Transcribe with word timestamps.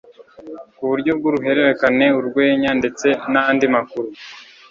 kuburyo 0.77 1.11
bw 1.19 1.23
uruhererekane 1.29 2.05
urwenya 2.19 2.71
ndetse 2.79 3.07
n 3.31 3.33
andi 3.43 3.65
makuru 3.75 4.09